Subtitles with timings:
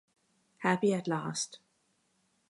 [0.63, 1.59] Happy at Last.